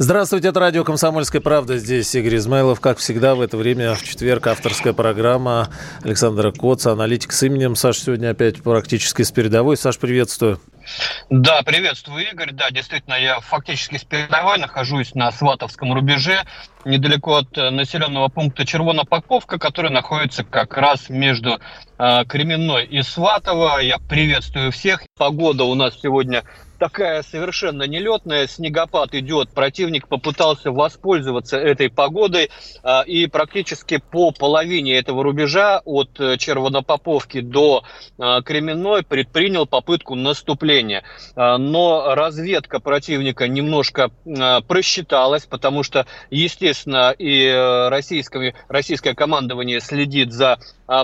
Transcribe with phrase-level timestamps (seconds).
[0.00, 1.76] Здравствуйте, это радио «Комсомольская правда».
[1.76, 2.80] Здесь Игорь Измайлов.
[2.80, 5.70] Как всегда, в это время в четверг авторская программа
[6.04, 7.74] Александра Коца, аналитик с именем.
[7.74, 9.76] Саш, сегодня опять практически с передовой.
[9.76, 10.60] Саш, приветствую.
[11.30, 12.52] Да, приветствую, Игорь.
[12.52, 16.44] Да, действительно, я фактически с передовой нахожусь на Сватовском рубеже,
[16.84, 21.58] недалеко от э, населенного пункта Червонопаковка, который находится как раз между
[21.98, 23.80] э, Кременной и Сватово.
[23.80, 25.02] Я приветствую всех.
[25.18, 26.44] Погода у нас сегодня
[26.78, 32.50] такая совершенно нелетная, снегопад идет, противник попытался воспользоваться этой погодой
[32.82, 37.82] а, и практически по половине этого рубежа от э, Червонопоповки до
[38.18, 41.02] а, Кременной предпринял попытку наступления.
[41.34, 44.10] А, но разведка противника немножко
[44.66, 50.58] просчиталась, потому что, естественно, и э, российское, российское командование следит за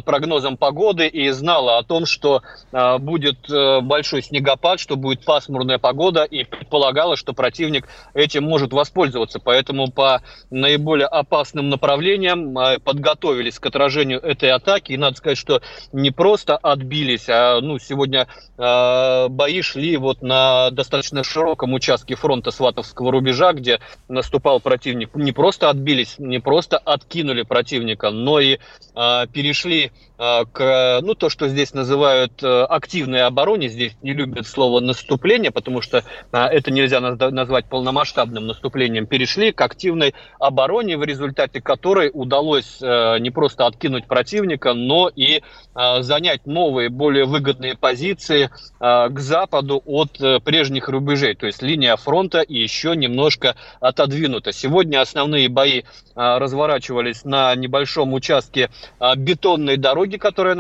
[0.07, 2.41] прогнозом погоды и знало о том, что
[2.73, 8.73] будет э, большой снегопад, что будет пасмурно пасмурная погода и предполагалось, что противник этим может
[8.73, 9.39] воспользоваться.
[9.39, 14.93] Поэтому по наиболее опасным направлениям а, подготовились к отражению этой атаки.
[14.93, 18.27] И надо сказать, что не просто отбились, а ну, сегодня
[18.59, 25.15] э, бои шли вот на достаточно широком участке фронта Сватовского рубежа, где наступал противник.
[25.15, 28.59] Не просто отбились, не просто откинули противника, но и
[28.95, 33.69] э, перешли к, ну, то, что здесь называют активной обороне.
[33.69, 39.61] Здесь не любят слово наступление, потому что а, это нельзя назвать полномасштабным наступлением, перешли к
[39.61, 45.43] активной обороне, в результате которой удалось э, не просто откинуть противника, но и
[45.75, 51.35] а, занять новые, более выгодные позиции а, к западу от э, прежних рубежей.
[51.35, 54.53] То есть линия фронта еще немножко отодвинута.
[54.53, 55.83] Сегодня основные бои
[56.15, 58.71] разворачивались на небольшом участке
[59.17, 60.55] бетонной дороги, которая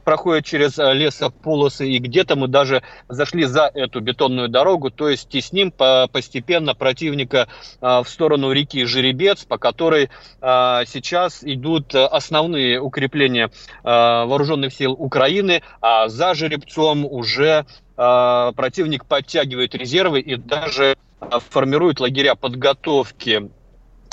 [0.00, 5.08] проходит через э, лесополосы, и где-то мы даже зашли за эту бетонную бетонную дорогу, то
[5.10, 7.48] есть тесним постепенно противника
[7.80, 10.08] а, в сторону реки Жеребец, по которой
[10.40, 13.50] а, сейчас идут основные укрепления
[13.84, 17.66] а, вооруженных сил Украины, а за Жеребцом уже
[17.96, 20.98] противник подтягивает резервы и даже
[21.48, 23.50] формирует лагеря подготовки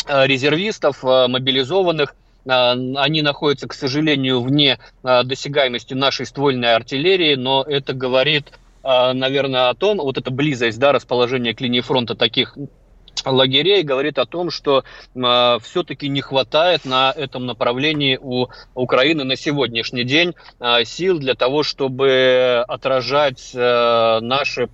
[0.07, 2.15] резервистов, мобилизованных.
[2.45, 8.53] Они находятся, к сожалению, вне досягаемости нашей ствольной артиллерии, но это говорит
[8.83, 12.57] наверное, о том, вот эта близость, да, расположение к линии фронта таких
[13.25, 14.83] лагерей говорит о том, что
[15.15, 21.35] э, все-таки не хватает на этом направлении у Украины на сегодняшний день э, сил для
[21.35, 24.67] того, чтобы отражать э, наши э,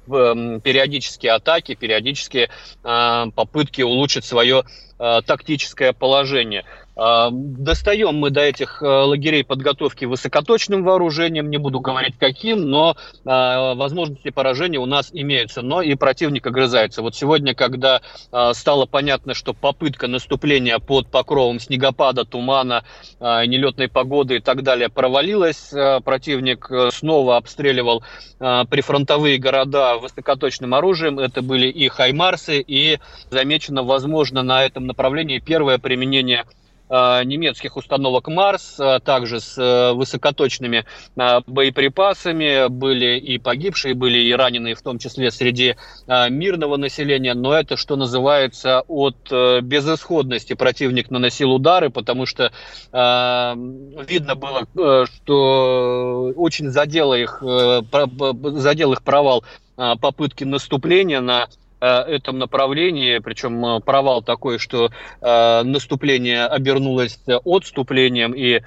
[0.64, 2.50] периодические атаки, периодические
[2.84, 4.64] э, попытки улучшить свое
[4.97, 6.66] э, тактическое положение.
[7.02, 12.98] А, достаем мы до этих э, лагерей подготовки высокоточным вооружением, не буду говорить каким, но
[13.24, 17.02] а, возможности поражения у нас имеются, но и противник огрызается.
[17.02, 18.02] Вот сегодня, когда
[18.34, 22.84] а, стало понятно, что попытка наступления под покровом снегопада, тумана,
[23.20, 25.72] нелетной погоды и так далее провалилась,
[26.04, 28.04] противник э, снова обстреливал
[28.40, 33.00] прифронтовые города высокоточным оружием, это были и хаймарсы, и
[33.30, 39.94] замечено, возможно, на этом направлении первое применение Э, немецких установок Марс, а также с э,
[39.94, 40.86] высокоточными
[41.16, 42.68] э, боеприпасами.
[42.68, 45.76] Были и погибшие, были и раненые, в том числе среди
[46.08, 47.34] мирного населения.
[47.34, 52.52] Но это, что называется, от безысходности противник наносил удары, потому что
[52.92, 59.44] видно было, что очень задело их, задел их провал
[59.76, 64.90] попытки наступления на Э, этом направлении, причем э, провал такой, что
[65.22, 68.61] э, наступление обернулось отступлением и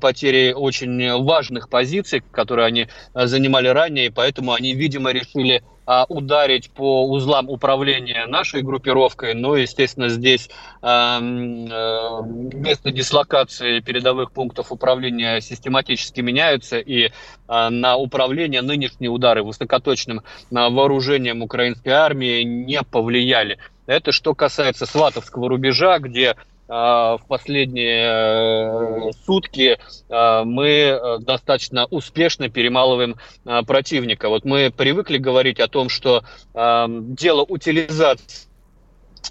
[0.00, 6.70] потерей очень важных позиций, которые они занимали ранее, и поэтому они, видимо, решили а, ударить
[6.70, 10.48] по узлам управления нашей группировкой, но, естественно, здесь
[10.82, 17.10] а, а, место дислокации передовых пунктов управления систематически меняются, и
[17.46, 20.22] а, на управление нынешние удары высокоточным
[20.54, 23.58] а, вооружением украинской армии не повлияли.
[23.86, 26.36] Это что касается Сватовского рубежа, где
[26.66, 29.78] в последние э, сутки
[30.08, 34.30] а, мы э, достаточно успешно перемалываем а, противника.
[34.30, 36.24] Вот мы привыкли говорить о том, что
[36.54, 38.48] дело утилизации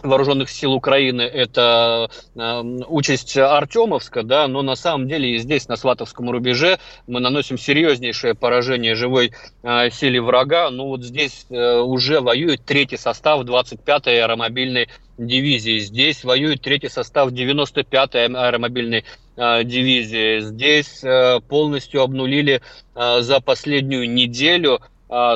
[0.02, 6.30] вооруженных сил Украины это участь Артемовска, да, но на самом деле и здесь, на Сватовском
[6.30, 9.34] рубеже, мы наносим серьезнейшее поражение живой
[9.64, 10.70] силе врага.
[10.72, 15.80] Ну вот здесь э, уже воюет третий состав 25-й аэромобильной дивизии.
[15.80, 19.06] Здесь воюет третий состав 95-й аэромобильной
[19.36, 20.40] э, дивизии.
[20.40, 22.62] Здесь э, полностью обнулили
[22.96, 24.80] э, за последнюю неделю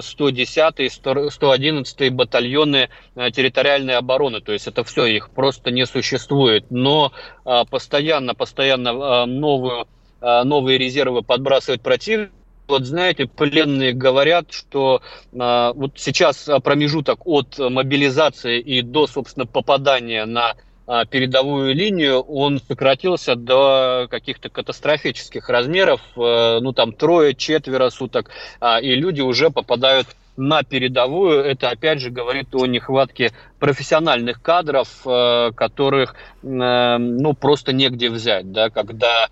[0.02, 4.42] 110 111 батальоны э, территориальной обороны.
[4.42, 6.66] То есть это все, их просто не существует.
[6.72, 7.12] Но
[7.46, 9.88] а, постоянно, постоянно а, новую,
[10.20, 12.32] а, новые резервы подбрасывает противник.
[12.68, 20.26] Вот знаете, пленные говорят, что э, вот сейчас промежуток от мобилизации и до, собственно, попадания
[20.26, 20.56] на
[20.90, 28.30] а, передовую линию, он сократился до каких-то катастрофических размеров, э, ну там трое-четверо суток,
[28.62, 31.44] а, и люди уже попадают на передовую.
[31.44, 38.52] Это опять же говорит о нехватке профессиональных кадров, э, которых э, ну просто негде взять,
[38.52, 39.28] да, когда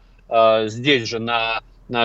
[0.68, 1.60] здесь же на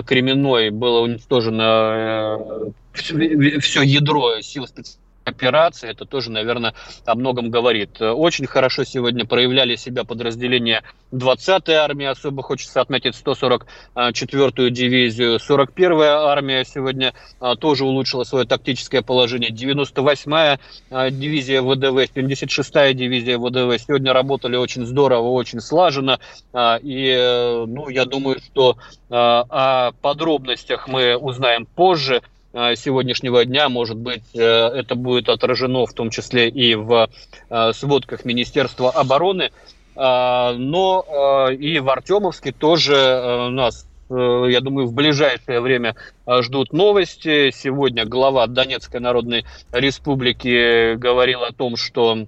[0.07, 6.75] Кременной было уничтожено все ядро сил специальных операции, это тоже, наверное,
[7.05, 8.01] о многом говорит.
[8.01, 10.83] Очень хорошо сегодня проявляли себя подразделения
[11.13, 19.03] 20-й армии, особо хочется отметить 144-ю дивизию, 41-я армия сегодня а, тоже улучшила свое тактическое
[19.03, 20.59] положение, 98-я
[20.91, 23.83] а, дивизия ВДВ, 76-я дивизия ВДВ.
[23.83, 26.21] Сегодня работали очень здорово, очень слаженно,
[26.53, 28.77] а, и, э, ну, я думаю, что
[29.13, 36.11] о подробностях мы узнаем позже, сегодняшнего дня, может быть, э, это будет отражено в том
[36.11, 37.09] числе и в
[37.49, 39.51] э, сводках Министерства обороны,
[39.97, 45.95] но и в Артемовске тоже нас я думаю, в ближайшее время
[46.27, 47.51] ждут новости.
[47.51, 52.27] Сегодня глава Донецкой Народной Республики говорил о том, что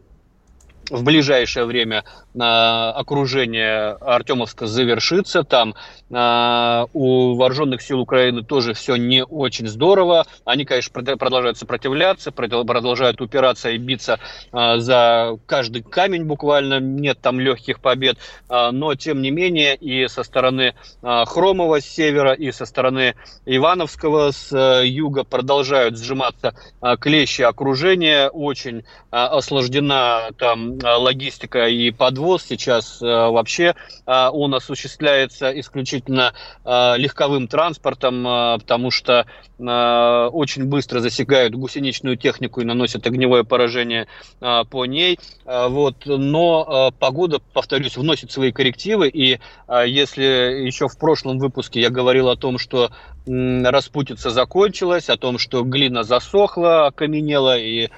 [0.91, 5.44] в ближайшее время окружение Артемовска завершится.
[5.44, 5.75] Там
[6.11, 10.26] э, у вооруженных сил Украины тоже все не очень здорово.
[10.44, 14.19] Они, конечно, продолжают сопротивляться, продолжают упираться и биться
[14.52, 16.81] э, за каждый камень буквально.
[16.81, 18.17] Нет там легких побед.
[18.49, 23.14] Э, но, тем не менее, и со стороны Хромова с севера, и со стороны
[23.44, 26.55] Ивановского с юга продолжают сжиматься
[27.00, 28.28] клещи окружения.
[28.28, 33.75] Очень осложнена там логистика и подвод подвоз сейчас э, вообще
[34.07, 36.33] э, он осуществляется исключительно
[36.65, 38.23] э, легковым транспортом,
[38.61, 39.27] потому что
[39.59, 44.09] очень быстро засекают гусеничную технику и наносят огневое поражение
[44.41, 45.21] по ней.
[45.45, 46.05] Вот.
[46.05, 49.09] Но погода, повторюсь, вносит свои коррективы.
[49.09, 49.39] И
[49.69, 50.25] если
[50.65, 52.91] еще в прошлом выпуске я говорил о том, что
[53.25, 57.91] распутица закончилась, о том, что глина засохла, окаменела, и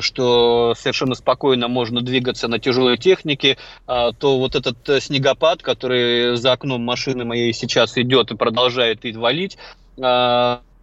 [0.00, 3.56] что совершенно спокойно можно двигаться на тяжелой технике,
[3.86, 9.04] а, то вот этот э, снегопад, который за окном машины моей сейчас идет и продолжает
[9.04, 9.56] и валить,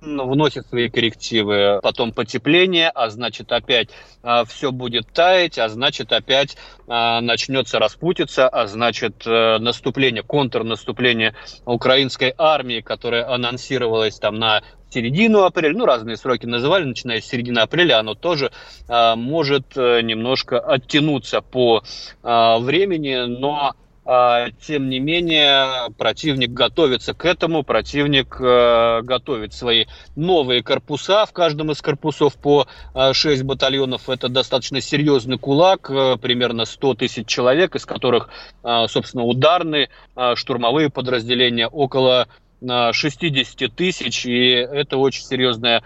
[0.01, 1.79] вносит свои коррективы.
[1.81, 3.89] Потом потепление, а значит опять
[4.21, 6.57] а, все будет таять, а значит опять
[6.87, 11.35] а, начнется распутиться, а значит а, наступление, контрнаступление
[11.65, 17.59] украинской армии, которое анонсировалось там на середину апреля, ну разные сроки называли, начиная с середины
[17.59, 18.51] апреля, оно тоже
[18.87, 21.83] а, может а, немножко оттянуться по
[22.23, 23.73] а, времени, но
[24.09, 31.33] а, тем не менее, противник готовится к этому, противник э, готовит свои новые корпуса, в
[31.33, 34.07] каждом из корпусов по 6 батальонов.
[34.07, 38.29] Это достаточно серьезный кулак, э, примерно 100 тысяч человек, из которых,
[38.63, 39.89] э, собственно, ударные,
[40.35, 42.29] штурмовые подразделения около
[42.61, 45.83] 60 тысяч, и это очень серьезная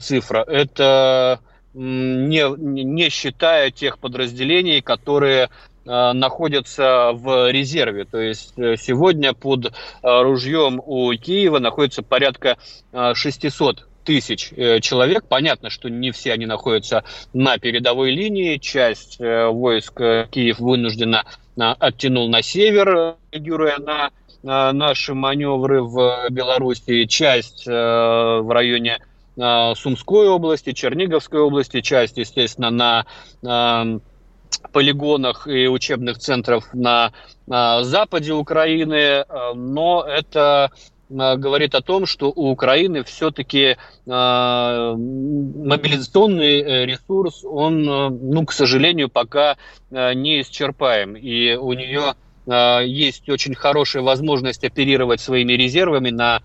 [0.00, 0.42] цифра.
[0.42, 1.40] Это
[1.74, 5.50] не, не считая тех подразделений, которые
[5.86, 8.04] Э, находятся в резерве.
[8.04, 9.70] То есть э, сегодня под э,
[10.02, 12.56] ружьем у Киева находится порядка
[12.92, 14.50] 600 тысяч
[14.82, 15.24] человек.
[15.28, 18.58] Понятно, что не все они находятся на передовой линии.
[18.58, 19.94] Часть войск
[20.30, 21.24] Киев вынуждена
[21.56, 24.10] оттянул на север, реагируя на
[24.44, 27.06] наши маневры в Беларуси.
[27.06, 28.98] Часть в районе
[29.36, 32.70] Сумской области, Черниговской области, часть, естественно,
[33.42, 34.00] на
[34.72, 37.12] полигонах и учебных центров на,
[37.46, 39.24] западе Украины, э,
[39.54, 40.70] но это
[41.10, 43.76] э, говорит о том, что у Украины все-таки э,
[44.96, 49.58] мобилизационный ресурс, он, ну, к сожалению, пока
[49.90, 51.16] не исчерпаем.
[51.16, 52.14] И у нее
[52.46, 56.42] есть очень хорошая возможность оперировать своими резервами на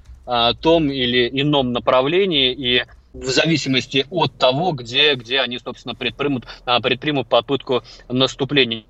[0.62, 2.54] том или ином направлении.
[2.54, 8.84] И в зависимости от того, где, где они, собственно, предпримут, а, предпримут попытку наступления.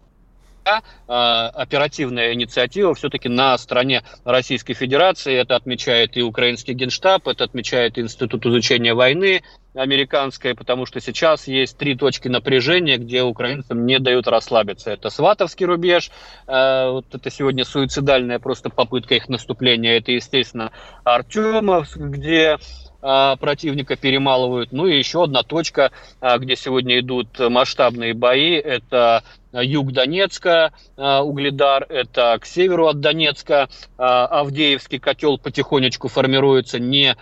[0.65, 5.33] э, оперативная инициатива все-таки на стороне Российской Федерации.
[5.33, 9.41] Это отмечает и украинский генштаб, это отмечает Институт изучения войны
[9.73, 14.91] американской, потому что сейчас есть три точки напряжения, где украинцам не дают расслабиться.
[14.91, 16.11] Это Сватовский рубеж,
[16.47, 19.97] э, вот это сегодня суицидальная просто попытка их наступления.
[19.97, 20.71] Это, естественно,
[21.03, 22.57] Артемов, где
[23.01, 24.71] а, противника перемалывают.
[24.73, 31.83] Ну и еще одна точка, а, где сегодня идут масштабные бои, это юг Донецка, Угледар,
[31.89, 33.67] это к северу от Донецка.
[33.97, 37.15] Авдеевский котел потихонечку формируется не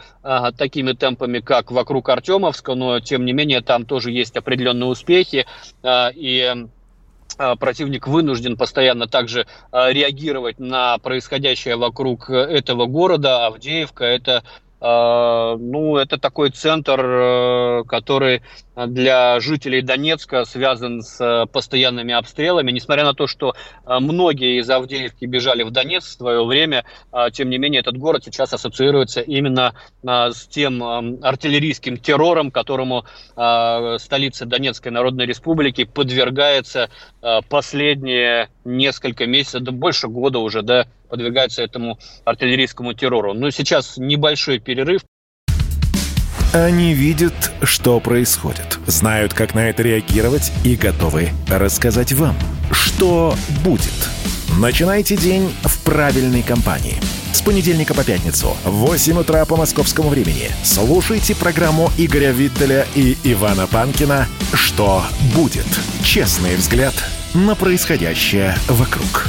[0.57, 5.45] такими темпами, как вокруг Артемовска, но тем не менее там тоже есть определенные успехи.
[5.85, 6.55] И
[7.59, 13.45] противник вынужден постоянно также реагировать на происходящее вокруг этого города.
[13.47, 14.43] Авдеевка– это а,
[14.79, 18.43] ну, это такой центр, э, который
[18.75, 22.71] для жителей Донецка связан с э, постоянными обстрелами.
[22.71, 26.85] Несмотря на то, что э, многие из Авдеевки бежали в Донецк в свое время,
[27.33, 34.91] тем не менее этот город сейчас ассоциируется именно с тем артиллерийским террором, которому столица Донецкой
[34.91, 36.89] Народной Республики подвергается
[37.49, 43.33] последние несколько месяцев, да больше года уже, да, подвергается этому артиллерийскому террору.
[43.33, 45.01] Но сейчас небольшой перерыв.
[46.53, 52.35] Они видят, что происходит, знают, как на это реагировать и готовы рассказать вам,
[52.71, 54.09] что будет.
[54.59, 56.95] Начинайте день в правильной компании.
[57.31, 63.15] С понедельника по пятницу в 8 утра по московскому времени слушайте программу Игоря Виттеля и
[63.23, 65.03] Ивана Панкина «Что
[65.35, 65.67] будет?»
[66.03, 66.95] Честный взгляд
[67.37, 69.27] на происходящее вокруг.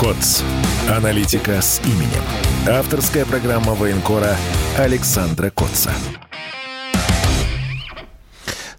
[0.00, 0.42] КОЦ.
[0.88, 2.22] Аналитика с именем.
[2.66, 4.34] Авторская программа военкора
[4.78, 5.92] Александра Котца.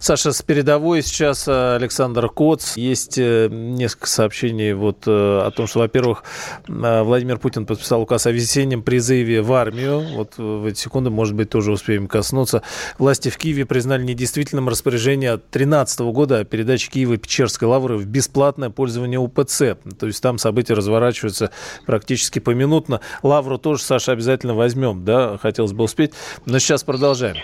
[0.04, 2.76] Саша, с передовой сейчас э, Александр Коц.
[2.76, 6.24] Есть э, несколько сообщений вот э, о том, что, во-первых,
[6.68, 10.06] Владимир Путин подписал указ о весеннем призыве в армию.
[10.14, 12.62] Вот в эти секунды, может быть, тоже успеем коснуться.
[12.98, 18.68] Власти в Киеве признали недействительным распоряжение 2013 года о передаче Киева Печерской лавры в бесплатное
[18.68, 19.78] пользование УПЦ.
[19.98, 21.50] То есть там события разворачиваются
[21.86, 23.00] практически поминутно.
[23.22, 26.12] Лавру тоже, Саша, обязательно возьмем, да, хотелось бы успеть.
[26.44, 27.36] Но сейчас продолжаем.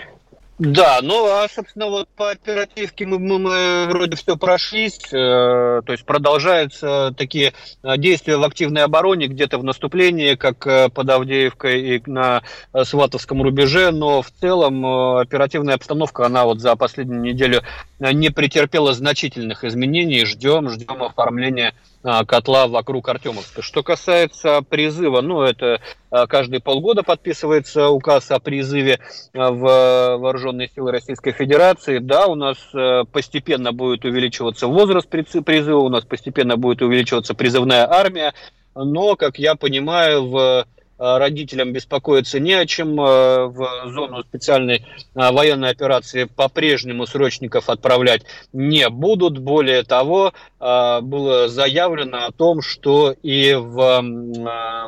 [0.63, 5.91] Да, ну а, собственно, вот по оперативке мы, мы, мы вроде все прошлись, э, то
[5.91, 11.95] есть продолжаются такие э, действия в активной обороне, где-то в наступлении, как э, под Авдеевкой
[11.95, 14.85] и на э, Сватовском рубеже, но в целом
[15.17, 17.63] оперативная обстановка, она вот за последнюю неделю
[17.97, 23.61] не претерпела значительных изменений, ждем, ждем оформления котла вокруг Артемовска.
[23.61, 28.99] Что касается призыва, ну, это а, каждые полгода подписывается указ о призыве
[29.33, 31.99] а, в вооруженные силы Российской Федерации.
[31.99, 32.57] Да, у нас
[33.11, 38.33] постепенно будет увеличиваться возраст призыва, у нас постепенно будет увеличиваться призывная армия,
[38.75, 40.65] но, как я понимаю, в
[41.01, 42.99] родителям беспокоиться не о чем.
[42.99, 49.39] Э, в зону специальной э, военной операции по-прежнему срочников отправлять не будут.
[49.39, 54.01] Более того, было заявлено о том, что и в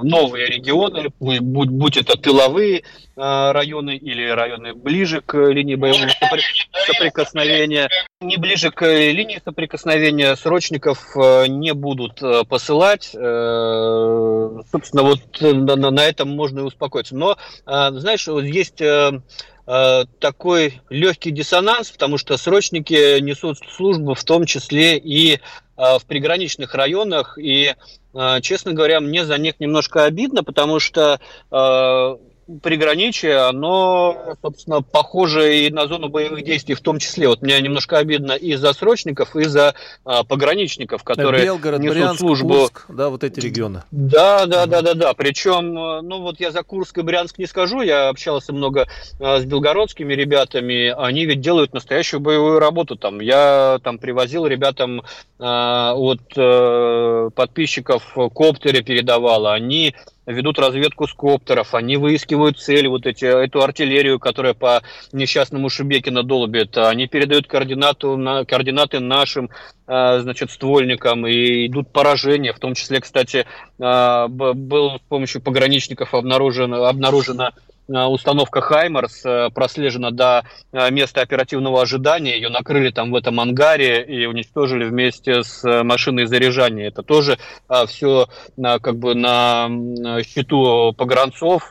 [0.03, 2.83] новые регионы, будь, будь это тыловые
[3.15, 6.09] районы или районы ближе к линии боевого
[6.87, 7.89] соприкосновения,
[8.21, 13.05] не ближе к линии соприкосновения срочников не будут посылать.
[14.71, 17.15] Собственно, вот на, на этом можно и успокоиться.
[17.15, 18.81] Но, знаешь, вот есть
[20.19, 25.39] такой легкий диссонанс, потому что срочники несут службу в том числе и
[25.77, 27.73] в приграничных районах, и,
[28.41, 31.19] честно говоря, мне за них немножко обидно, потому что
[32.61, 37.27] приграничие, оно, собственно, похоже и на зону боевых действий в том числе.
[37.27, 42.19] Вот мне немножко обидно и за срочников, и за а, пограничников, которые Белгород, несут Брянск,
[42.19, 42.53] службу.
[42.53, 43.83] Курск, да, вот эти регионы.
[43.91, 45.13] Да, да, да, да, да.
[45.13, 48.87] Причем, ну вот я за Курск и Брянск не скажу, я общался много
[49.19, 52.95] а, с белгородскими ребятами, они ведь делают настоящую боевую работу.
[52.95, 55.03] Там я там привозил ребятам
[55.39, 59.95] а, от а, подписчиков коптеры передавал, они
[60.25, 66.23] ведут разведку с коптеров, они выискивают цель, вот эти, эту артиллерию, которая по несчастному Шебекина
[66.23, 69.49] долбит, они передают координату, на, координаты нашим
[69.85, 73.45] а, значит, ствольникам, и идут поражения, в том числе, кстати,
[73.79, 77.51] а, был с помощью пограничников обнаружено, обнаружено
[77.87, 79.23] установка «Хаймарс»
[79.53, 80.43] прослежена до
[80.91, 82.35] места оперативного ожидания.
[82.35, 86.87] Ее накрыли там в этом ангаре и уничтожили вместе с машиной заряжания.
[86.87, 87.37] Это тоже
[87.87, 89.69] все как бы на
[90.23, 91.63] счету погранцов,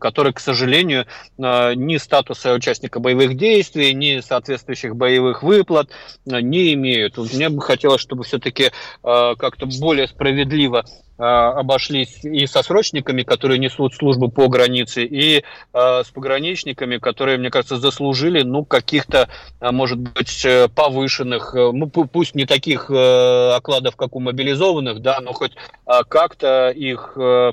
[0.00, 1.06] которые, к сожалению,
[1.38, 5.90] ни статуса участника боевых действий, ни соответствующих боевых выплат
[6.24, 7.18] не имеют.
[7.18, 8.70] Мне бы хотелось, чтобы все-таки
[9.02, 10.84] как-то более справедливо
[11.16, 17.50] обошлись и со срочниками, которые несут службу по границе, и э, с пограничниками, которые, мне
[17.50, 19.28] кажется, заслужили, ну, каких-то,
[19.60, 25.00] а, может быть, э, повышенных, э, ну, пусть не таких э, окладов, как у мобилизованных,
[25.00, 25.52] да, но хоть
[25.86, 27.52] э, как-то их э,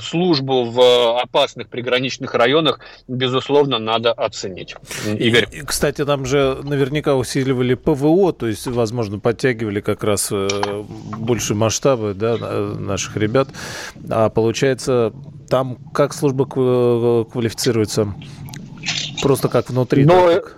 [0.00, 4.74] службу в опасных приграничных районах, безусловно, надо оценить.
[5.04, 5.46] Игорь.
[5.52, 12.14] И, кстати, там же наверняка усиливали ПВО, то есть, возможно, подтягивали как раз больше масштабы,
[12.14, 12.38] да,
[12.78, 13.48] наших ребят.
[14.08, 15.12] А получается,
[15.48, 18.14] там как служба квалифицируется?
[19.22, 20.04] Просто как внутри?
[20.04, 20.30] Но...
[20.30, 20.57] Так?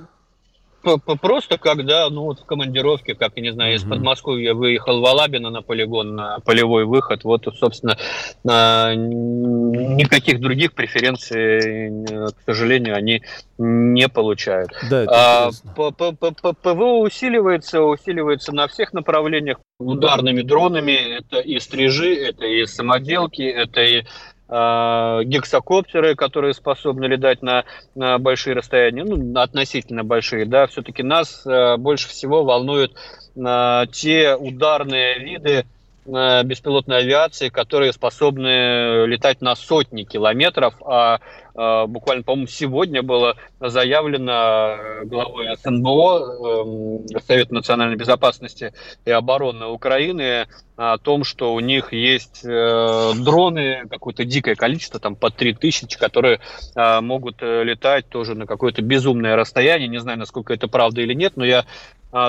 [0.82, 5.50] Просто когда, ну вот в командировке, как, я не знаю, из Подмосковья выехал в Алабино
[5.50, 7.96] на полигон, на полевой выход, вот, собственно,
[8.44, 13.22] никаких других преференций, к сожалению, они
[13.58, 14.70] не получают.
[14.88, 19.58] Да, а, ПВО усиливается, усиливается на всех направлениях.
[19.78, 24.04] Ударными дронами, это и стрижи, это и самоделки, это и а,
[24.50, 27.64] гексокоптеры, которые способны летать на,
[27.94, 32.92] на большие расстояния, ну, относительно большие, да, все-таки нас а, больше всего волнуют
[33.38, 35.66] а, те ударные виды
[36.06, 41.20] беспилотной авиации, которые способны летать на сотни километров, а
[41.54, 48.72] а, буквально, по-моему, сегодня было заявлено главой СНБО, эм, Совет национальной безопасности
[49.04, 55.14] и обороны Украины, о том, что у них есть э, дроны, какое-то дикое количество, там
[55.14, 56.40] по 3000, которые
[56.74, 59.88] э, могут э, летать тоже на какое-то безумное расстояние.
[59.88, 61.66] Не знаю, насколько это правда или нет, но я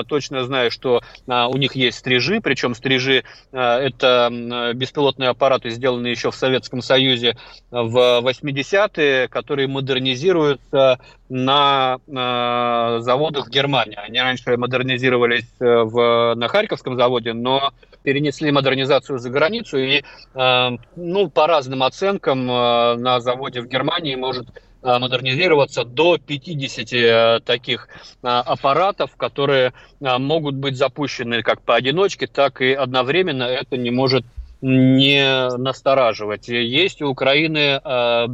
[0.08, 6.36] точно знаю, что у них есть стрижи, причем стрижи это беспилотные аппараты, сделанные еще в
[6.36, 7.36] Советском Союзе
[7.70, 10.98] в 80-е, которые модернизируются
[11.28, 11.98] на,
[13.00, 13.98] заводах Германии.
[14.02, 17.72] Они раньше модернизировались э, в, на Харьковском заводе, но
[18.02, 20.02] перенесли модернизацию за границу, и
[20.34, 24.46] э, ну, по разным оценкам э, на заводе в Германии может
[24.82, 27.88] модернизироваться до 50 таких
[28.22, 33.44] аппаратов, которые могут быть запущены как поодиночке, так и одновременно.
[33.44, 34.24] Это не может
[34.62, 36.48] не настораживать.
[36.48, 38.26] Есть у Украины э, э,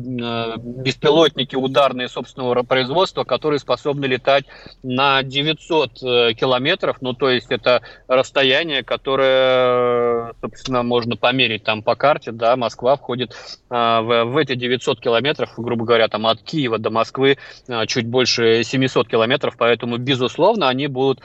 [0.58, 4.44] беспилотники ударные собственного производства, которые способны летать
[4.82, 11.96] на 900 э, километров, ну то есть это расстояние, которое, собственно, можно померить там по
[11.96, 13.34] карте, да, Москва входит
[13.70, 17.38] в, в эти 900 километров, грубо говоря, там от Киева до Москвы
[17.86, 21.20] чуть больше 700 километров, поэтому, безусловно, они будут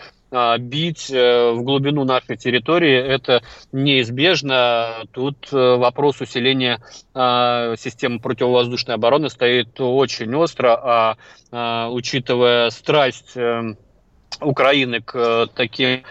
[0.57, 5.05] бить э, в глубину нашей территории, это неизбежно.
[5.11, 6.79] Тут э, вопрос усиления
[7.13, 11.17] а, системы противовоздушной обороны стоит очень остро, а,
[11.51, 13.75] а учитывая страсть э,
[14.41, 16.03] Украины к таким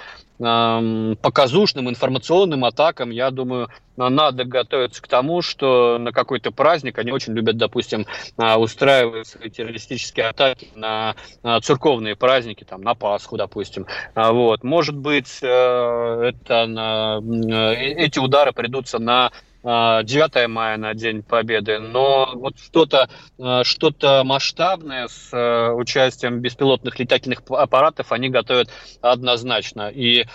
[0.43, 7.35] показушным информационным атакам, я думаю, надо готовиться к тому, что на какой-то праздник они очень
[7.35, 11.15] любят, допустим, а, устраивать свои террористические атаки на
[11.63, 13.87] церковные праздники, там, на Пасху, допустим.
[14.15, 14.65] А, вот.
[14.65, 19.31] Может быть, э, это на, э, эти удары придутся на
[19.63, 23.93] 9 а, мая на День Победы, но вот что-то а, что
[24.25, 28.71] масштабное с а, участием беспилотных летательных аппаратов они готовят
[29.01, 29.89] однозначно.
[29.89, 30.27] И,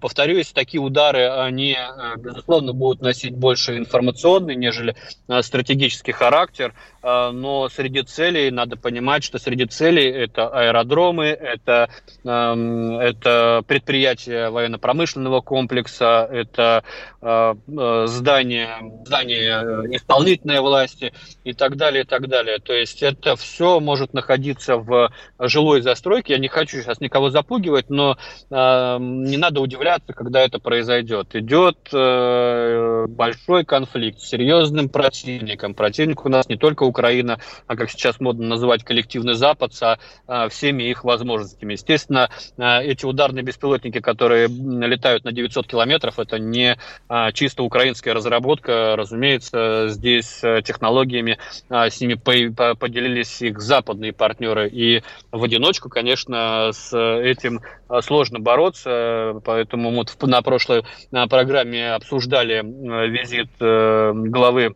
[0.00, 1.76] повторюсь, такие удары, они,
[2.16, 4.96] безусловно, будут носить больше информационный, нежели
[5.42, 11.90] стратегический характер, но среди целей надо понимать, что среди целей это аэродромы, это,
[12.24, 16.84] это предприятия военно-промышленного комплекса, это
[17.20, 18.71] здания
[19.04, 21.12] здание э, исполнительной власти
[21.44, 22.58] и так далее, и так далее.
[22.58, 26.34] То есть это все может находиться в жилой застройке.
[26.34, 28.16] Я не хочу сейчас никого запугивать, но
[28.50, 31.34] э, не надо удивляться, когда это произойдет.
[31.34, 35.74] Идет э, большой конфликт с серьезным противником.
[35.74, 40.48] Противник у нас не только Украина, а как сейчас модно называть коллективный Запад, со э,
[40.48, 41.72] всеми их возможностями.
[41.72, 46.76] Естественно, э, эти ударные беспилотники, которые летают на 900 километров, это не
[47.08, 54.12] э, чисто украинская разработка, разработка, разумеется, здесь э, технологиями а, с ними поделились их западные
[54.12, 54.68] партнеры.
[54.68, 59.40] И в одиночку, конечно, с этим а, сложно бороться.
[59.44, 60.84] Поэтому вот на прошлой
[61.28, 62.62] программе обсуждали
[63.08, 64.74] визит э, главы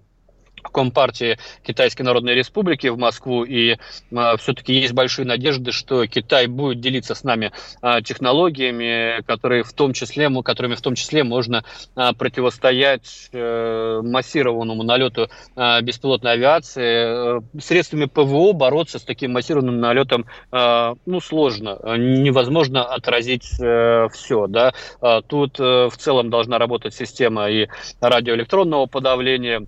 [0.71, 3.77] Компартии Китайской Народной Республики в Москву, и
[4.15, 7.53] а, все-таки есть большие надежды, что Китай будет делиться с нами
[7.83, 11.65] э, технологиями, которые в том числе, которыми в том числе можно
[11.97, 17.39] э, противостоять э, массированному налету э, беспилотной авиации.
[17.39, 24.47] Э, средствами ПВО бороться с таким массированным налетом э, ну, сложно, невозможно отразить э, все.
[24.47, 24.73] Да?
[25.27, 27.69] Тут э, в целом должна работать система и
[28.01, 29.67] радиоэлектронного подавления,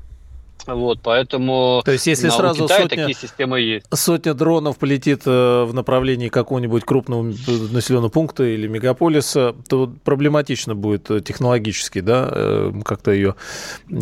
[0.66, 3.86] вот, поэтому То есть, если сразу Китая сотня, такие системы есть.
[3.92, 11.10] Сотня дронов полетит э, в направлении какого-нибудь крупного населенного пункта или мегаполиса, то проблематично будет
[11.10, 13.34] э, технологически, да, э, как-то ее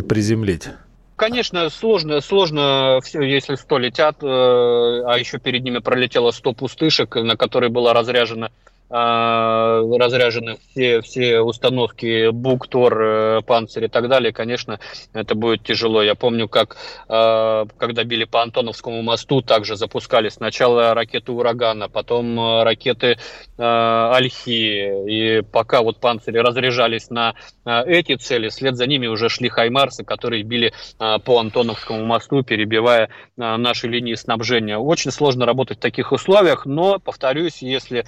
[0.08, 0.68] приземлить.
[1.16, 7.70] Конечно, сложно, сложно, если 100 летят, а еще перед ними пролетело 100 пустышек, на которые
[7.70, 8.50] была разряжена
[8.88, 14.78] разряжены все, все установки БУК, ТОР, э, Панцирь и так далее, конечно,
[15.12, 16.02] это будет тяжело.
[16.02, 16.76] Я помню, как
[17.08, 23.18] а, когда били по Антоновскому мосту, также запускали сначала ракеты «Урагана», потом э, ракеты
[23.58, 25.40] а, «Альхи».
[25.40, 30.44] И пока вот «Панцири» разряжались на эти цели, вслед за ними уже шли «Хаймарсы», которые
[30.44, 34.78] били по Антоновскому мосту, перебивая наши линии снабжения.
[34.78, 38.04] Очень сложно работать в таких условиях, но, повторюсь, если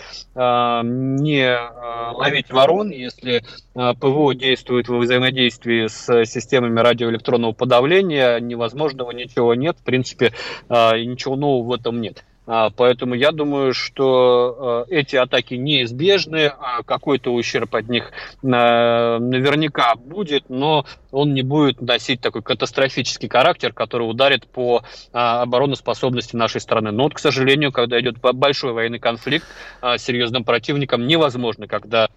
[0.85, 3.43] не э, ловить ворон, если
[3.75, 10.33] э, ПВО действует во взаимодействии с системами радиоэлектронного подавления, невозможного ничего нет, в принципе,
[10.69, 12.25] ничего нового в этом нет.
[12.51, 18.11] А, поэтому я думаю, что эти атаки неизбежны, а какой-то ущерб от них
[18.43, 24.83] наверняка будет, но он не будет носить такой катастрофический характер, который ударит по
[25.13, 26.91] а, обороноспособности нашей страны.
[26.91, 29.47] Но вот, к сожалению, когда идет большой военный конфликт
[29.83, 32.09] с серьезным противником, невозможно, когда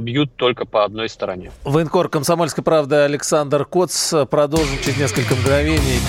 [0.00, 1.52] бьют только по одной стороне.
[1.64, 4.14] Военкор «Комсомольской правды» Александр Коц.
[4.30, 6.00] Продолжим через несколько мгновений.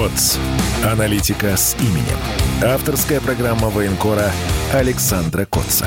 [0.00, 0.38] КОЦ.
[0.82, 2.16] Аналитика с именем.
[2.64, 4.32] Авторская программа военкора
[4.72, 5.86] Александра Котца.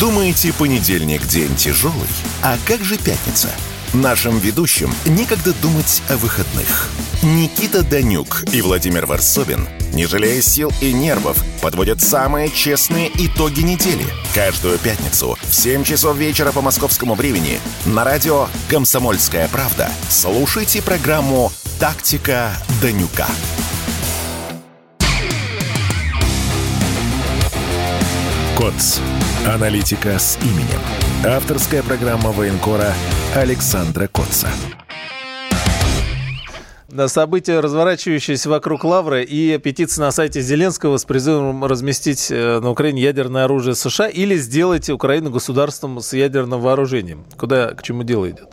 [0.00, 2.08] Думаете, понедельник день тяжелый?
[2.42, 3.50] А как же пятница?
[3.92, 6.88] Нашим ведущим некогда думать о выходных.
[7.22, 14.04] Никита Данюк и Владимир Варсобин, не жалея сил и нервов, подводят самые честные итоги недели.
[14.34, 21.52] Каждую пятницу в 7 часов вечера по московскому времени на радио «Комсомольская правда» слушайте программу
[21.78, 22.50] «Тактика
[22.82, 23.28] Данюка».
[28.58, 28.98] КОЦ.
[29.46, 30.80] Аналитика с именем.
[31.24, 32.92] Авторская программа военкора
[33.36, 34.48] Александра Котца.
[37.06, 43.02] События, разворачивающиеся вокруг Лавры и петиция на сайте Зеленского с призывом разместить э, на Украине
[43.02, 47.24] ядерное оружие США или сделать Украину государством с ядерным вооружением.
[47.38, 48.48] Куда, к чему дело идет?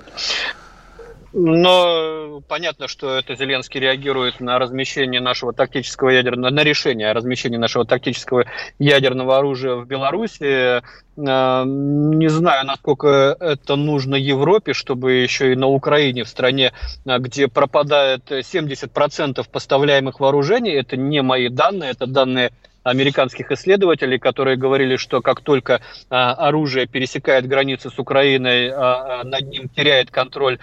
[1.32, 7.58] Но понятно, что это Зеленский реагирует на размещение нашего тактического ядерного, на решение о размещении
[7.58, 8.46] нашего тактического
[8.80, 10.82] ядерного оружия в Беларуси.
[10.82, 10.82] Э,
[11.16, 16.74] не знаю, насколько это нужно Европе, чтобы еще и на Украине, в стране,
[17.06, 22.52] э, где пропадает 70% поставляемых вооружений, это не мои данные, это данные
[22.84, 29.24] американских исследователей, которые говорили, что как только а, оружие пересекает границы с Украиной, а, а,
[29.24, 30.60] над ним теряет контроль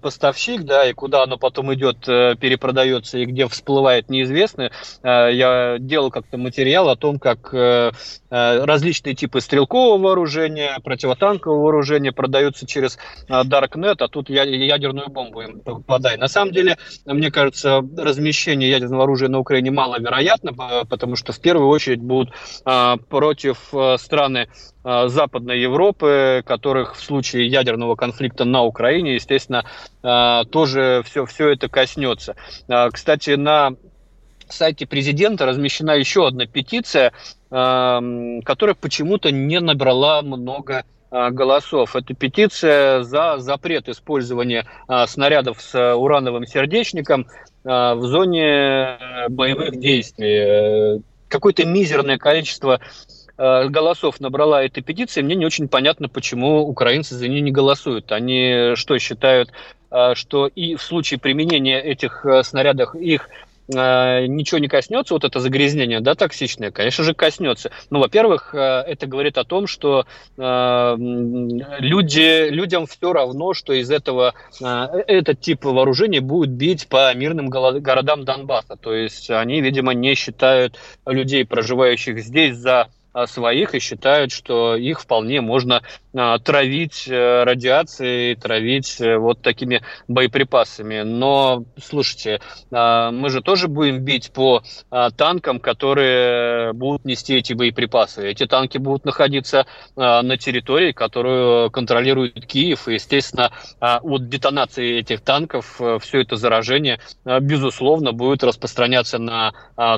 [0.00, 4.70] поставщик, да, и куда оно потом идет, а, перепродается и где всплывает неизвестно.
[5.02, 7.90] Я делал как-то материал о том, как а,
[8.30, 16.16] различные типы стрелкового вооружения, противотанкового вооружения продаются через Darknet, а тут ядерную бомбу им попадай.
[16.16, 20.52] На самом деле, мне кажется, размещение ядерного оружия на Украине маловероятно,
[20.88, 22.32] потому что в первую очередь будут
[22.64, 24.48] а, против а, страны
[24.82, 29.64] а, Западной Европы, которых в случае ядерного конфликта на Украине, естественно,
[30.50, 32.34] тоже все, все это коснется.
[32.92, 33.72] Кстати, на
[34.48, 37.12] сайте президента размещена еще одна петиция,
[37.50, 41.96] которая почему-то не набрала много голосов.
[41.96, 44.66] Это петиция за запрет использования
[45.06, 47.26] снарядов с урановым сердечником
[47.64, 52.80] в зоне боевых действий какое-то мизерное количество
[53.38, 58.12] э, голосов набрала эта петиция, мне не очень понятно, почему украинцы за нее не голосуют.
[58.12, 59.50] Они что, считают,
[59.90, 63.30] э, что и в случае применения этих э, снарядов их
[63.74, 67.70] Э, ничего не коснется, вот это загрязнение, да, токсичное, конечно же, коснется.
[67.90, 70.06] Ну, во-первых, э, это говорит о том, что
[70.36, 77.48] э, люди, людям все равно, что из этого этот тип вооружения будет бить по мирным
[77.48, 78.76] городам Донбасса.
[78.76, 82.88] То есть они, видимо, не считают людей, проживающих здесь, за
[83.26, 89.82] своих и считают, что их вполне можно а, травить э, радиацией, травить э, вот такими
[90.08, 91.02] боеприпасами.
[91.02, 92.40] Но, слушайте,
[92.72, 94.62] а, мы же тоже будем бить по
[95.16, 98.28] танкам, которые будут нести эти боеприпасы.
[98.28, 102.88] Эти танки будут находиться на территории, которую контролирует Киев.
[102.88, 109.52] И, естественно, от детонации этих танков э, все это заражение, безусловно, будет распространяться на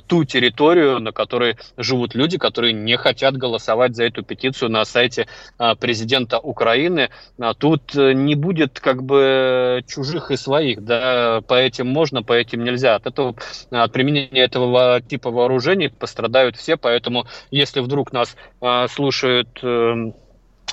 [0.07, 5.27] ту территорию, на которой живут люди, которые не хотят голосовать за эту петицию на сайте
[5.59, 7.11] а, президента Украины.
[7.39, 12.33] А тут э, не будет как бы чужих и своих, да, по этим можно, по
[12.33, 12.95] этим нельзя.
[12.95, 13.35] От этого,
[13.71, 20.15] от применения этого типа вооружений пострадают все, поэтому если вдруг нас а, слушают эм,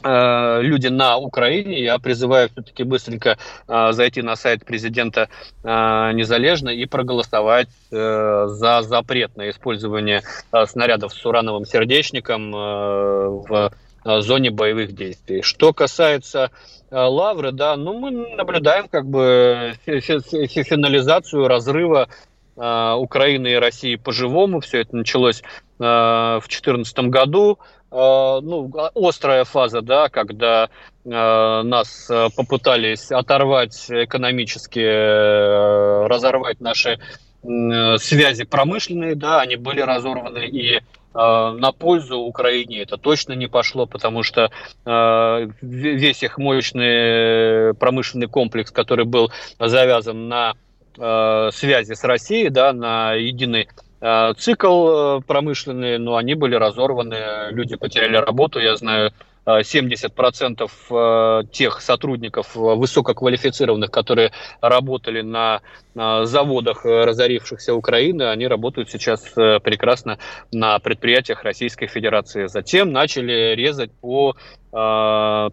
[0.03, 1.83] люди на Украине.
[1.83, 5.29] Я призываю все-таки быстренько э, зайти на сайт президента
[5.63, 12.57] э, Незалежно и проголосовать э, за запрет на использование э, снарядов с урановым сердечником э,
[12.57, 13.71] в
[14.05, 15.41] э, зоне боевых действий.
[15.41, 16.51] Что касается
[16.89, 22.09] э, Лавры, да, ну мы наблюдаем как бы финализацию разрыва
[22.55, 24.59] э, Украины и России по-живому.
[24.61, 27.59] Все это началось э, в 2014 году.
[27.91, 30.69] Э, ну, острая фаза, да, когда
[31.05, 36.99] э, нас э, попытались оторвать экономически, э, разорвать наши
[37.43, 43.87] э, связи промышленные, да, они были разорваны и на пользу Украине это точно не пошло,
[43.87, 44.51] потому что
[44.85, 50.53] э, весь их мощный промышленный комплекс, который был завязан на
[50.99, 57.51] э, связи с Россией, да, на единой Э, цикл э, промышленный, но они были разорваны,
[57.51, 59.11] люди потеряли работу, я знаю,
[59.45, 64.31] 70% э, тех сотрудников высококвалифицированных, которые
[64.61, 65.61] работали на
[65.95, 70.17] заводах разорившихся Украины, они работают сейчас прекрасно
[70.51, 72.47] на предприятиях Российской Федерации.
[72.47, 74.35] Затем начали резать по
[74.71, 75.51] это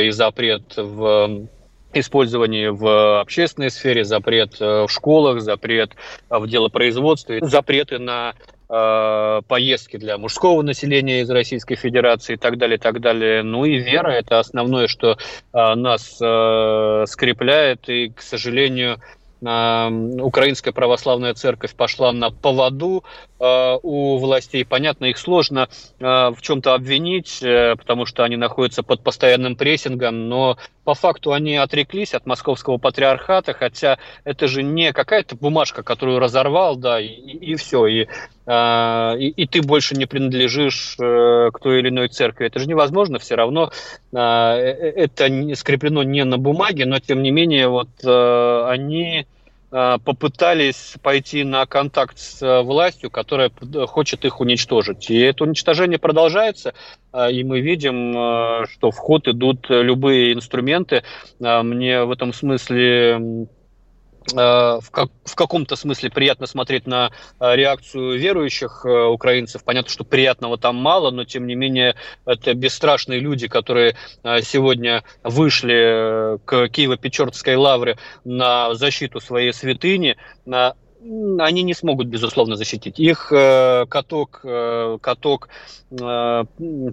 [0.00, 1.48] и запрет в
[1.92, 5.92] использование в общественной сфере, запрет э, в школах, запрет
[6.28, 8.34] в делопроизводстве, запреты на
[8.68, 13.42] э, поездки для мужского населения из Российской Федерации и так далее, и так далее.
[13.42, 18.98] Ну и вера– это основное, что э, нас э, скрепляет, и, к сожалению,
[19.40, 23.04] Украинская православная церковь пошла на поводу
[23.38, 24.64] э, у властей.
[24.64, 25.68] Понятно, их сложно
[26.00, 31.32] э, в чем-то обвинить, э, потому что они находятся под постоянным прессингом, но по факту
[31.32, 37.06] они отреклись от московского патриархата, хотя это же не какая-то бумажка, которую разорвал, да, и,
[37.06, 38.08] и все, и,
[38.48, 42.46] и, и ты больше не принадлежишь к той или иной церкви.
[42.46, 43.70] Это же невозможно, все равно
[44.10, 49.26] это скреплено не на бумаге, но тем не менее вот они
[49.70, 53.50] Э, попытались пойти на контакт с э, властью, которая
[53.86, 55.10] хочет их уничтожить.
[55.10, 56.72] И это уничтожение продолжается,
[57.12, 58.12] э, и мы видим,
[58.66, 61.02] что в ход идут любые инструменты.
[61.38, 63.57] Мне в этом смысле Э,
[64.32, 67.10] в, как, в каком-то смысле приятно смотреть на
[67.40, 69.64] э, реакцию верующих э, украинцев.
[69.64, 71.94] Понятно, что приятного там мало, но тем не менее
[72.26, 73.96] это бесстрашные люди, которые
[74.42, 82.98] сегодня вышли к Киево-Печорской лавре на защиту своей святыни, на они не смогут, безусловно, защитить.
[82.98, 85.48] Их э, каток, э, каток
[85.90, 86.44] э,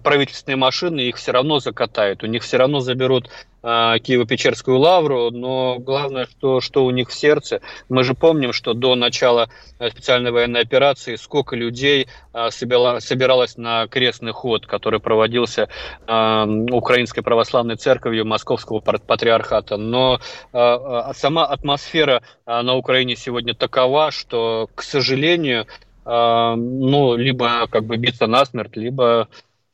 [0.03, 2.23] правительственной машины их все равно закатают.
[2.23, 3.29] У них все равно заберут э,
[3.65, 7.61] Киево-Печерскую лавру, но главное, что, что у них в сердце.
[7.89, 9.49] Мы же помним, что до начала
[9.79, 15.67] э, специальной военной операции сколько людей э, собирало, собиралось на крестный ход, который проводился
[16.05, 19.77] э, Украинской православной церковью Московского патриархата.
[19.77, 20.19] Но
[20.51, 25.65] сама атмосфера на Украине сегодня такова, что, к сожалению,
[26.05, 29.27] ну, либо как бы биться насмерть, либо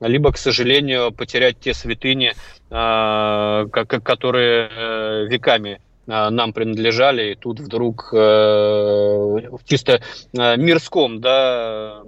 [0.07, 2.33] либо, к сожалению, потерять те святыни,
[2.69, 10.01] э, которые э, веками э, нам принадлежали, и тут вдруг в чисто
[10.33, 12.01] мирском да,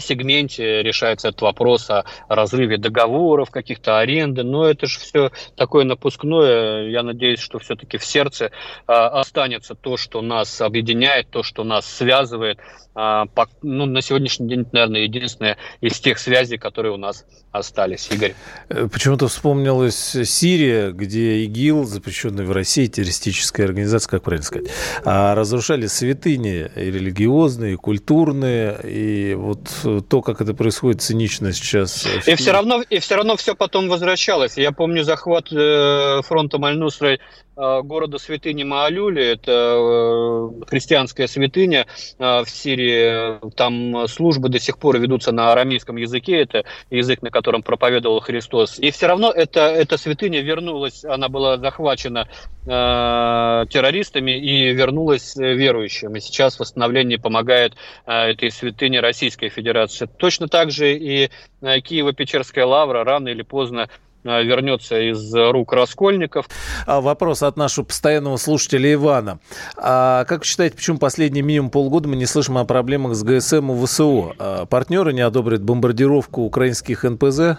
[0.00, 6.88] сегменте решается этот вопрос о разрыве договоров, каких-то аренды, но это же все такое напускное.
[6.88, 8.50] Я надеюсь, что все-таки в сердце
[8.86, 12.58] останется то, что нас объединяет, то, что нас связывает,
[12.94, 13.26] а,
[13.62, 18.08] ну, на сегодняшний день, наверное, единственная из тех связей, которые у нас остались.
[18.10, 18.34] Игорь.
[18.68, 24.68] Э, почему-то вспомнилась Сирия, где ИГИЛ, запрещенная в России террористическая организация, как правильно сказать,
[25.04, 29.68] а разрушали святыни и религиозные, и культурные, и вот
[30.08, 32.06] то, как это происходит цинично сейчас.
[32.26, 34.56] И все равно, и все равно все потом возвращалось.
[34.56, 37.18] Я помню захват э, фронта Мальнусрой Э,
[37.56, 39.24] города святыни Маалюли.
[39.24, 41.86] Это э, христианская святыня
[42.18, 43.50] э, в Сирии.
[43.54, 46.40] Там службы до сих пор ведутся на арамейском языке.
[46.40, 48.78] Это язык, на котором проповедовал Христос.
[48.78, 52.28] И все равно эта, эта святыня вернулась, она была захвачена
[52.64, 56.16] э, террористами и вернулась верующим.
[56.16, 57.74] И сейчас восстановление помогает
[58.06, 60.08] э, этой святыне Российской Федерации.
[60.16, 66.48] Точно так же и Киево-Печерская лавра рано или поздно Э, вернется из рук раскольников.
[66.86, 69.40] А вопрос от нашего постоянного слушателя Ивана.
[69.76, 73.72] А как вы считаете, почему последние минимум полгода мы не слышим о проблемах с ГСМ
[73.72, 74.34] и ВСО?
[74.38, 77.58] А партнеры не одобрят бомбардировку украинских НПЗ?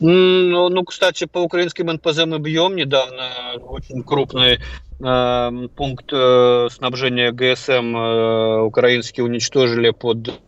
[0.00, 3.30] Ну, ну, кстати, по украинским НПЗ мы бьем недавно
[3.62, 4.58] очень крупный
[5.00, 10.40] э, пункт э, снабжения ГСМ э, украинские уничтожили под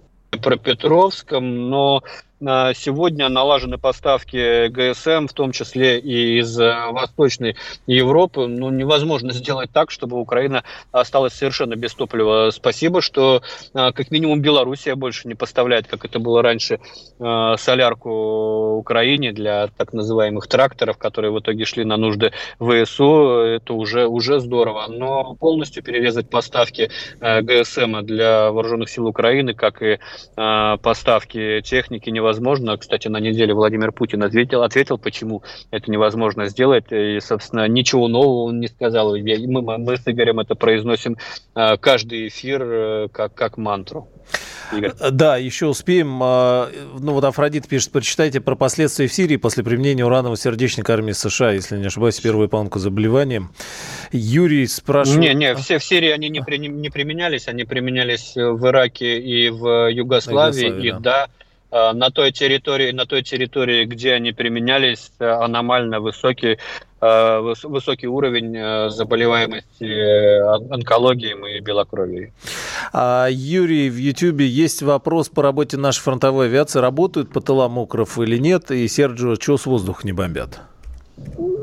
[0.42, 2.02] Пропетровском, но
[2.38, 8.46] Сегодня налажены поставки ГСМ, в том числе и из э, Восточной Европы.
[8.46, 12.50] Ну, невозможно сделать так, чтобы Украина осталась совершенно без топлива.
[12.50, 13.40] Спасибо, что
[13.72, 16.78] э, как минимум Белоруссия больше не поставляет, как это было раньше,
[17.18, 23.30] э, солярку Украине для так называемых тракторов, которые в итоге шли на нужды ВСУ.
[23.46, 24.88] Это уже, уже здорово.
[24.88, 29.98] Но полностью перерезать поставки ГСМ для вооруженных сил Украины, как и
[30.34, 32.76] поставки техники, невозможно невозможно.
[32.76, 36.86] Кстати, на неделе Владимир Путин ответил, ответил, почему это невозможно сделать.
[36.90, 39.16] И, собственно, ничего нового он не сказал.
[39.16, 41.16] Мы, мы с Игорем это произносим
[41.54, 44.08] а, каждый эфир э, как, как мантру.
[44.72, 44.92] Игорь.
[45.12, 46.18] Да, еще успеем.
[46.20, 51.12] А, ну вот Афродит пишет, прочитайте про последствия в Сирии после применения уранового сердечника армии
[51.12, 53.50] США, если не ошибаюсь, первую по заболеванием.
[54.10, 55.20] Юрий спрашивает...
[55.20, 59.50] Не, не, все в Сирии они не, при, не применялись, они применялись в Ираке и
[59.50, 61.35] в Югославии, Югославии и да, да Э,
[61.70, 66.58] на той территории, на той территории, где они применялись, э, аномально высокий
[67.00, 72.32] э, высокий уровень заболеваемости онкологией и белокровией.
[72.92, 76.80] А, Юрий, в Ютьюбе есть вопрос по работе нашей фронтовой авиации.
[76.80, 78.70] Работают по тылам укров или нет?
[78.70, 80.60] И Серджио, что с воздуха не бомбят?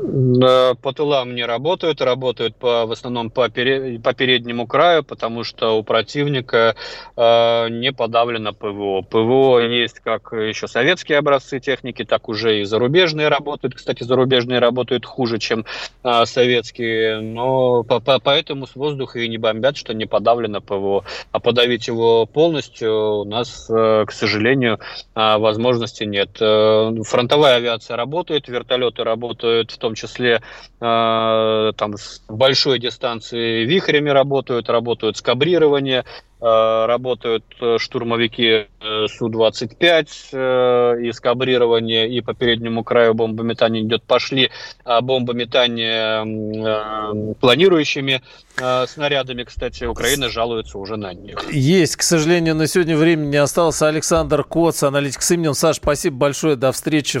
[0.04, 5.78] По тылам не работают, работают по, в основном по, пере, по переднему краю, потому что
[5.78, 6.76] у противника
[7.16, 9.00] э, не подавлено ПВО.
[9.00, 13.76] ПВО есть как еще советские образцы техники, так уже и зарубежные работают.
[13.76, 15.64] Кстати, зарубежные работают хуже, чем
[16.02, 21.04] э, советские, но по, по, поэтому с воздуха и не бомбят, что не подавлено ПВО.
[21.32, 24.80] А подавить его полностью у нас, э, к сожалению,
[25.14, 26.36] э, возможности нет.
[26.40, 30.40] Э, фронтовая авиация работает, вертолеты работают в том числе числе
[30.80, 36.04] э, там с большой дистанции вихрями работают, работают скабрирование,
[36.40, 44.02] э, работают э, штурмовики э, Су-25 э, и скабрирование, и по переднему краю бомбометание идет.
[44.04, 44.50] Пошли
[44.84, 48.22] э, бомбометание э, планирующими
[48.58, 51.38] э, снарядами, кстати, Украина жалуется уже на них.
[51.52, 53.82] Есть, к сожалению, на сегодня времени не осталось.
[53.82, 55.54] Александр Коц, аналитик с именем.
[55.54, 57.20] Саш, спасибо большое, до встречи.